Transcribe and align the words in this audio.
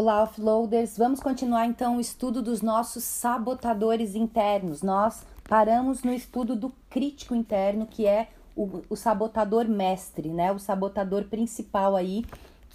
Olá, 0.00 0.22
offloaders! 0.22 0.96
Vamos 0.96 1.18
continuar 1.18 1.66
então 1.66 1.96
o 1.96 2.00
estudo 2.00 2.40
dos 2.40 2.62
nossos 2.62 3.02
sabotadores 3.02 4.14
internos. 4.14 4.80
Nós 4.80 5.26
paramos 5.48 6.04
no 6.04 6.14
estudo 6.14 6.54
do 6.54 6.72
crítico 6.88 7.34
interno, 7.34 7.84
que 7.84 8.06
é 8.06 8.28
o, 8.54 8.80
o 8.88 8.94
sabotador 8.94 9.66
mestre, 9.66 10.28
né? 10.28 10.52
O 10.52 10.58
sabotador 10.60 11.24
principal 11.24 11.96
aí 11.96 12.24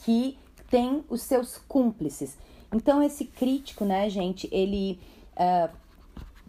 que 0.04 0.38
tem 0.70 1.02
os 1.10 1.22
seus 1.22 1.58
cúmplices. 1.60 2.38
Então, 2.74 3.02
esse 3.02 3.24
crítico, 3.24 3.86
né, 3.86 4.10
gente, 4.10 4.50
ele 4.52 5.00
uh, 5.38 5.74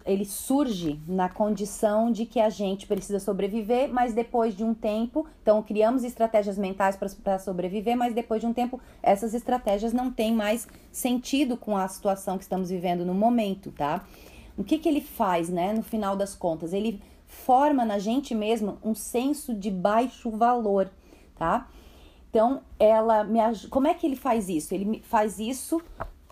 ele 0.05 0.25
surge 0.25 1.01
na 1.09 1.29
condição 1.29 2.13
de 2.13 2.27
que 2.27 2.39
a 2.39 2.51
gente 2.51 2.87
precisa 2.87 3.19
sobreviver, 3.19 3.89
mas 3.91 4.13
depois 4.13 4.55
de 4.55 4.63
um 4.63 4.75
tempo, 4.75 5.27
então 5.43 5.63
criamos 5.63 6.05
estratégias 6.05 6.59
mentais 6.59 6.97
para 6.97 7.39
sobreviver, 7.39 7.97
mas 7.97 8.15
depois 8.15 8.41
de 8.41 8.47
um 8.47 8.53
tempo 8.53 8.79
essas 9.03 9.33
estratégias 9.33 9.93
não 9.93 10.11
têm 10.11 10.35
mais 10.35 10.69
sentido 10.93 11.57
com 11.57 11.77
a 11.77 11.89
situação 11.89 12.37
que 12.37 12.45
estamos 12.45 12.69
vivendo 12.69 13.05
no 13.05 13.15
momento, 13.15 13.71
tá? 13.73 14.05
O 14.59 14.63
que, 14.63 14.79
que 14.79 14.89
ele 14.89 15.01
faz, 15.01 15.49
né, 15.49 15.73
no 15.73 15.83
final 15.83 16.15
das 16.15 16.35
contas? 16.35 16.73
Ele 16.73 17.01
forma 17.27 17.85
na 17.85 17.99
gente 17.99 18.35
mesmo 18.35 18.79
um 18.85 18.95
senso 18.95 19.55
de 19.55 19.71
baixo 19.71 20.31
valor, 20.31 20.91
tá? 21.37 21.69
Então, 22.29 22.63
ela 22.79 23.25
me 23.25 23.39
como 23.71 23.87
é 23.87 23.95
que 23.95 24.07
ele 24.07 24.17
faz 24.17 24.49
isso? 24.49 24.75
Ele 24.75 25.03
faz 25.05 25.39
isso 25.39 25.81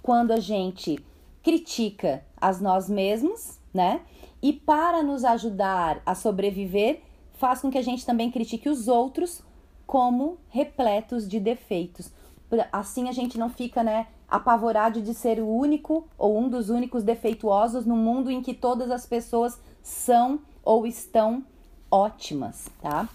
quando 0.03 0.33
a 0.33 0.41
gente 0.41 0.99
critica 1.43 2.25
as 2.37 2.61
nós 2.61 2.89
mesmos, 2.89 3.61
né? 3.73 4.03
E 4.41 4.53
para 4.53 5.03
nos 5.03 5.25
ajudar 5.25 6.03
a 6.05 6.15
sobreviver, 6.15 7.03
faz 7.35 7.61
com 7.61 7.71
que 7.71 7.79
a 7.79 7.83
gente 7.83 8.05
também 8.05 8.31
critique 8.31 8.69
os 8.69 8.89
outros 8.89 9.43
como 9.87 10.39
repletos 10.49 11.29
de 11.29 11.39
defeitos. 11.39 12.11
Assim 12.71 13.09
a 13.09 13.13
gente 13.13 13.39
não 13.39 13.49
fica, 13.49 13.83
né, 13.83 14.07
apavorado 14.29 15.01
de 15.01 15.15
ser 15.15 15.41
o 15.41 15.49
único 15.49 16.07
ou 16.17 16.39
um 16.39 16.49
dos 16.49 16.71
únicos 16.71 17.03
defeituosos 17.03 17.85
no 17.87 17.97
mundo 17.97 18.31
em 18.31 18.43
que 18.43 18.55
todas 18.55 18.91
as 18.91 19.07
pessoas 19.07 19.61
são 19.83 20.41
ou 20.65 20.87
estão 20.87 21.45
ótimas, 21.91 22.69
tá? 22.81 23.09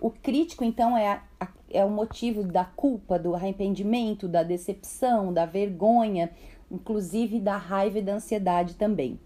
O 0.00 0.10
crítico, 0.10 0.64
então, 0.64 0.96
é, 0.96 1.20
a, 1.38 1.48
é 1.70 1.84
o 1.84 1.90
motivo 1.90 2.42
da 2.42 2.64
culpa, 2.64 3.18
do 3.18 3.34
arrependimento, 3.34 4.26
da 4.26 4.42
decepção, 4.42 5.32
da 5.32 5.46
vergonha, 5.46 6.30
inclusive 6.70 7.38
da 7.38 7.56
raiva 7.56 7.98
e 7.98 8.02
da 8.02 8.14
ansiedade 8.14 8.74
também. 8.74 9.20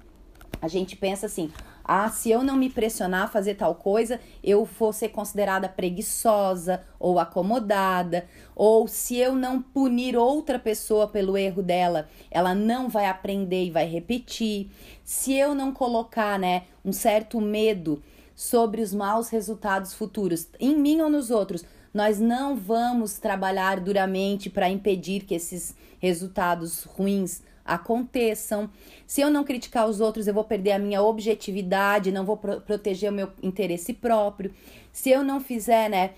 A 0.67 0.69
gente 0.69 0.97
pensa 0.97 1.27
assim: 1.27 1.48
ah, 1.84 2.09
se 2.09 2.28
eu 2.28 2.42
não 2.42 2.56
me 2.56 2.69
pressionar 2.69 3.22
a 3.22 3.28
fazer 3.28 3.55
tal 3.55 3.77
coisa, 3.77 4.19
eu 4.42 4.64
vou 4.64 4.92
ser 4.92 5.11
considerada 5.11 5.69
preguiçosa 5.69 6.83
ou 6.98 7.20
acomodada, 7.20 8.27
ou 8.53 8.89
se 8.89 9.17
eu 9.17 9.37
não 9.37 9.62
punir 9.62 10.17
outra 10.17 10.59
pessoa 10.59 11.06
pelo 11.06 11.39
erro 11.39 11.62
dela, 11.62 12.09
ela 12.33 12.53
não 12.53 12.89
vai 12.89 13.06
aprender 13.06 13.67
e 13.67 13.70
vai 13.70 13.87
repetir. 13.87 14.69
Se 15.05 15.34
eu 15.34 15.55
não 15.55 15.70
colocar, 15.70 16.37
né, 16.37 16.64
um 16.84 16.92
certo 16.92 17.41
medo 17.41 18.03
sobre 18.34 18.83
os 18.83 18.92
maus 18.92 19.28
resultados 19.28 19.94
futuros 19.94 20.48
em 20.59 20.77
mim 20.77 21.00
ou 21.00 21.09
nos 21.09 21.31
outros, 21.31 21.64
nós 21.94 22.19
não 22.19 22.56
vamos 22.56 23.20
trabalhar 23.20 23.78
duramente 23.78 24.50
para 24.50 24.69
impedir 24.69 25.25
que 25.25 25.37
esses 25.37 25.77
resultados 26.00 26.83
ruins 26.83 27.41
aconteçam. 27.67 28.70
Se 29.06 29.20
eu 29.20 29.31
não 29.31 29.45
criticar 29.45 29.89
os 29.89 30.00
outros, 30.00 30.27
eu 30.27 30.34
vou 30.34 30.45
perder 30.45 30.72
a 30.72 30.78
minha 30.78 31.03
objetividade, 31.03 32.12
não 32.12 32.25
vou 32.25 32.36
pro 32.36 32.61
proteger 32.61 33.10
o 33.10 33.15
meu 33.15 33.31
interesse 33.43 33.93
próprio. 33.93 34.54
Se 34.93 35.10
eu 35.10 35.22
não 35.22 35.41
fizer, 35.41 35.91
né, 35.91 36.10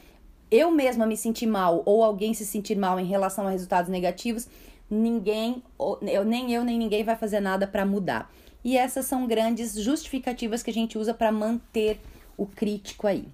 eu 0.50 0.70
mesma 0.70 1.06
me 1.06 1.16
sentir 1.16 1.47
mal 1.47 1.82
ou 1.84 2.03
alguém 2.03 2.32
se 2.34 2.47
sentir 2.47 2.76
mal 2.76 2.98
em 2.98 3.06
relação 3.06 3.47
a 3.47 3.50
resultados 3.50 3.91
negativos, 3.91 4.48
ninguém, 4.91 5.62
eu, 5.78 6.25
nem 6.25 6.53
eu 6.53 6.64
nem 6.64 6.78
ninguém 6.78 7.04
vai 7.04 7.16
fazer 7.16 7.41
nada 7.41 7.66
para 7.66 7.84
mudar. 7.84 8.31
E 8.64 8.76
essas 8.76 9.06
são 9.06 9.26
grandes 9.26 9.75
justificativas 9.75 10.62
que 10.62 10.70
a 10.70 10.75
gente 10.75 10.98
usa 10.98 11.14
para 11.14 11.31
manter 11.31 12.00
o 12.37 12.47
crítico 12.47 13.06
aí. 13.06 13.26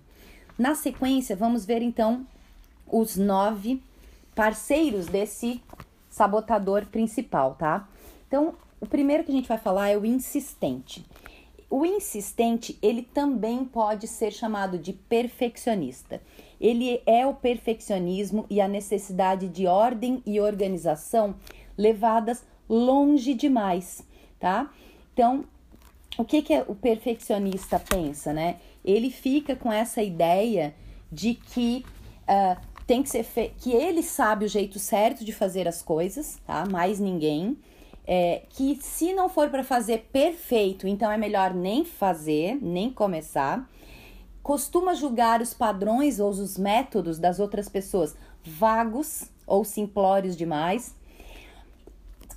Na 0.58 0.74
sequência, 0.74 1.34
vamos 1.34 1.64
ver 1.64 1.82
então 1.82 2.26
os 2.86 3.16
nove 3.16 3.82
parceiros 4.34 5.06
desse 5.06 5.60
sabotador 6.10 6.86
principal, 6.86 7.54
tá? 7.54 7.88
Então, 8.34 8.52
o 8.80 8.86
primeiro 8.86 9.22
que 9.22 9.30
a 9.30 9.34
gente 9.34 9.46
vai 9.46 9.58
falar 9.58 9.90
é 9.90 9.96
o 9.96 10.04
insistente. 10.04 11.06
O 11.70 11.86
insistente, 11.86 12.76
ele 12.82 13.02
também 13.02 13.64
pode 13.64 14.08
ser 14.08 14.32
chamado 14.32 14.76
de 14.76 14.92
perfeccionista. 14.92 16.20
Ele 16.60 17.00
é 17.06 17.24
o 17.24 17.32
perfeccionismo 17.32 18.44
e 18.50 18.60
a 18.60 18.66
necessidade 18.66 19.48
de 19.48 19.68
ordem 19.68 20.20
e 20.26 20.40
organização 20.40 21.36
levadas 21.78 22.44
longe 22.68 23.34
demais, 23.34 24.02
tá? 24.40 24.68
Então, 25.12 25.44
o 26.18 26.24
que, 26.24 26.42
que 26.42 26.60
o 26.66 26.74
perfeccionista 26.74 27.78
pensa, 27.78 28.32
né? 28.32 28.56
Ele 28.84 29.10
fica 29.10 29.54
com 29.54 29.70
essa 29.70 30.02
ideia 30.02 30.74
de 31.12 31.34
que 31.34 31.86
uh, 32.22 32.60
tem 32.84 33.00
que 33.00 33.10
ser 33.10 33.54
que 33.58 33.70
ele 33.70 34.02
sabe 34.02 34.44
o 34.44 34.48
jeito 34.48 34.80
certo 34.80 35.24
de 35.24 35.32
fazer 35.32 35.68
as 35.68 35.80
coisas, 35.80 36.40
tá? 36.44 36.66
Mais 36.66 36.98
ninguém 36.98 37.56
é, 38.06 38.42
que 38.50 38.78
se 38.82 39.12
não 39.12 39.28
for 39.28 39.48
para 39.48 39.64
fazer 39.64 40.08
perfeito, 40.12 40.86
então 40.86 41.10
é 41.10 41.16
melhor 41.16 41.54
nem 41.54 41.84
fazer, 41.84 42.58
nem 42.60 42.90
começar. 42.90 43.68
Costuma 44.42 44.94
julgar 44.94 45.40
os 45.40 45.54
padrões 45.54 46.20
ou 46.20 46.28
os 46.28 46.58
métodos 46.58 47.18
das 47.18 47.40
outras 47.40 47.68
pessoas 47.68 48.14
vagos 48.44 49.30
ou 49.46 49.64
simplórios 49.64 50.36
demais. 50.36 50.94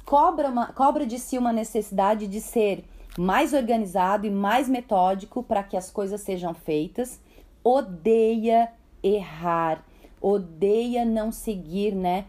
Cobra, 0.06 0.48
uma, 0.50 0.68
cobra 0.68 1.06
de 1.06 1.20
si 1.20 1.38
uma 1.38 1.52
necessidade 1.52 2.28
de 2.28 2.40
ser 2.40 2.86
mais 3.18 3.52
organizado 3.52 4.26
e 4.26 4.30
mais 4.30 4.70
metódico 4.70 5.44
para 5.44 5.64
que 5.64 5.76
as 5.76 5.92
coisas 5.92 6.22
sejam 6.22 6.54
feitas. 6.54 7.20
Odeia 7.62 8.72
errar, 9.04 9.84
odeia 10.22 11.04
não 11.04 11.30
seguir, 11.30 11.94
né? 11.94 12.26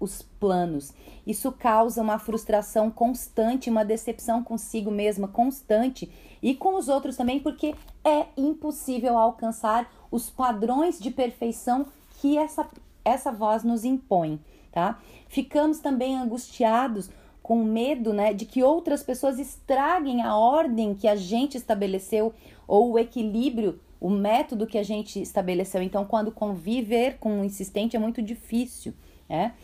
Os 0.00 0.22
planos. 0.22 0.92
Isso 1.26 1.52
causa 1.52 2.00
uma 2.02 2.18
frustração 2.18 2.90
constante, 2.90 3.70
uma 3.70 3.84
decepção 3.84 4.42
consigo 4.42 4.90
mesma 4.90 5.28
constante 5.28 6.10
e 6.42 6.54
com 6.54 6.76
os 6.76 6.88
outros 6.88 7.16
também, 7.16 7.38
porque 7.38 7.74
é 8.02 8.26
impossível 8.36 9.18
alcançar 9.18 9.92
os 10.10 10.30
padrões 10.30 10.98
de 10.98 11.10
perfeição 11.10 11.86
que 12.18 12.38
essa, 12.38 12.66
essa 13.04 13.30
voz 13.30 13.62
nos 13.62 13.84
impõe, 13.84 14.40
tá? 14.72 14.98
Ficamos 15.28 15.78
também 15.78 16.16
angustiados 16.16 17.10
com 17.42 17.62
medo, 17.64 18.12
né, 18.12 18.32
de 18.32 18.44
que 18.44 18.62
outras 18.62 19.02
pessoas 19.02 19.38
estraguem 19.38 20.22
a 20.22 20.36
ordem 20.36 20.94
que 20.94 21.08
a 21.08 21.16
gente 21.16 21.56
estabeleceu 21.56 22.32
ou 22.66 22.92
o 22.92 22.98
equilíbrio, 22.98 23.80
o 24.00 24.08
método 24.08 24.66
que 24.66 24.78
a 24.78 24.82
gente 24.82 25.20
estabeleceu. 25.20 25.82
Então, 25.82 26.04
quando 26.04 26.30
conviver 26.30 27.18
com 27.18 27.40
um 27.40 27.44
insistente 27.44 27.96
é 27.96 27.98
muito 27.98 28.22
difícil, 28.22 28.94
né? 29.28 29.54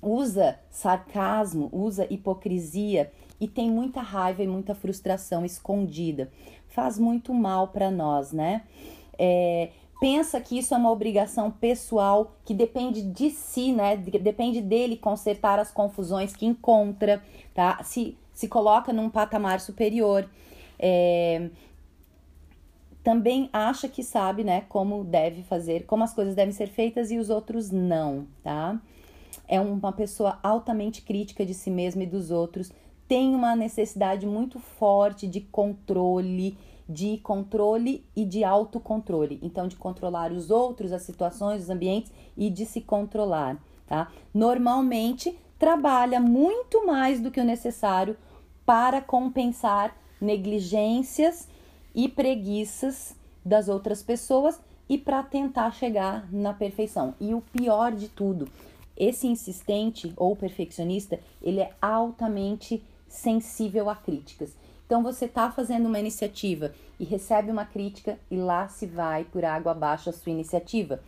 Usa 0.00 0.58
sarcasmo, 0.70 1.68
usa 1.72 2.06
hipocrisia 2.10 3.10
e 3.40 3.46
tem 3.46 3.70
muita 3.70 4.00
raiva 4.00 4.42
e 4.42 4.46
muita 4.46 4.74
frustração 4.74 5.44
escondida. 5.44 6.30
Faz 6.68 6.98
muito 6.98 7.32
mal 7.32 7.68
para 7.68 7.90
nós, 7.90 8.32
né? 8.32 8.62
É, 9.18 9.70
pensa 10.00 10.40
que 10.40 10.58
isso 10.58 10.74
é 10.74 10.76
uma 10.76 10.90
obrigação 10.90 11.50
pessoal 11.50 12.36
que 12.44 12.54
depende 12.54 13.02
de 13.02 13.30
si, 13.30 13.72
né? 13.72 13.96
Depende 13.96 14.60
dele 14.60 14.96
consertar 14.96 15.58
as 15.58 15.70
confusões 15.70 16.34
que 16.34 16.46
encontra, 16.46 17.22
tá? 17.54 17.82
Se, 17.82 18.16
se 18.32 18.48
coloca 18.48 18.92
num 18.92 19.10
patamar 19.10 19.60
superior. 19.60 20.28
É, 20.78 21.50
também 23.02 23.48
acha 23.52 23.88
que 23.88 24.02
sabe, 24.02 24.44
né, 24.44 24.64
como 24.68 25.02
deve 25.02 25.42
fazer, 25.42 25.86
como 25.86 26.04
as 26.04 26.12
coisas 26.12 26.34
devem 26.34 26.52
ser 26.52 26.66
feitas 26.68 27.10
e 27.10 27.16
os 27.16 27.30
outros 27.30 27.70
não, 27.70 28.26
tá? 28.42 28.78
É 29.48 29.58
uma 29.60 29.92
pessoa 29.92 30.38
altamente 30.42 31.02
crítica 31.02 31.44
de 31.44 31.54
si 31.54 31.70
mesma 31.70 32.02
e 32.02 32.06
dos 32.06 32.30
outros, 32.30 32.70
tem 33.08 33.34
uma 33.34 33.56
necessidade 33.56 34.26
muito 34.26 34.60
forte 34.60 35.26
de 35.26 35.40
controle, 35.40 36.56
de 36.86 37.16
controle 37.18 38.04
e 38.14 38.24
de 38.24 38.44
autocontrole. 38.44 39.40
Então, 39.42 39.66
de 39.66 39.76
controlar 39.76 40.30
os 40.30 40.50
outros, 40.50 40.92
as 40.92 41.02
situações, 41.02 41.62
os 41.62 41.70
ambientes 41.70 42.12
e 42.36 42.50
de 42.50 42.66
se 42.66 42.82
controlar, 42.82 43.58
tá? 43.86 44.12
Normalmente 44.32 45.36
trabalha 45.58 46.20
muito 46.20 46.86
mais 46.86 47.20
do 47.20 47.30
que 47.30 47.40
o 47.40 47.44
necessário 47.44 48.16
para 48.66 49.00
compensar 49.00 49.96
negligências 50.20 51.48
e 51.94 52.08
preguiças 52.08 53.16
das 53.44 53.68
outras 53.68 54.02
pessoas 54.02 54.60
e 54.88 54.98
para 54.98 55.22
tentar 55.22 55.70
chegar 55.72 56.30
na 56.32 56.52
perfeição. 56.52 57.14
E 57.20 57.34
o 57.34 57.40
pior 57.40 57.92
de 57.92 58.08
tudo, 58.08 58.48
esse 58.98 59.26
insistente 59.26 60.12
ou 60.16 60.34
perfeccionista, 60.34 61.20
ele 61.40 61.60
é 61.60 61.72
altamente 61.80 62.82
sensível 63.08 63.88
a 63.88 63.96
críticas. 63.96 64.54
Então 64.84 65.02
você 65.02 65.26
está 65.26 65.50
fazendo 65.50 65.86
uma 65.86 66.00
iniciativa 66.00 66.74
e 66.98 67.04
recebe 67.04 67.50
uma 67.50 67.64
crítica 67.64 68.18
e 68.30 68.36
lá 68.36 68.68
se 68.68 68.86
vai 68.86 69.24
por 69.24 69.44
água 69.44 69.72
abaixo 69.72 70.10
a 70.10 70.12
sua 70.12 70.32
iniciativa. 70.32 71.00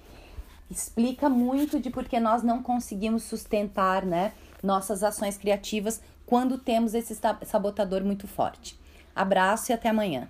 Explica 0.70 1.28
muito 1.28 1.80
de 1.80 1.90
por 1.90 2.04
que 2.04 2.20
nós 2.20 2.42
não 2.42 2.62
conseguimos 2.62 3.24
sustentar, 3.24 4.06
né, 4.06 4.32
nossas 4.62 5.02
ações 5.02 5.36
criativas 5.36 6.00
quando 6.24 6.58
temos 6.58 6.94
esse 6.94 7.18
sabotador 7.44 8.04
muito 8.04 8.28
forte. 8.28 8.78
Abraço 9.16 9.72
e 9.72 9.74
até 9.74 9.88
amanhã. 9.88 10.28